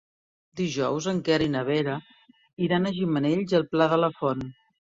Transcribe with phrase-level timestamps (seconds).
[0.61, 1.99] Dijous en Quer i na Vera
[2.69, 4.47] iran a Gimenells i el Pla de la Font.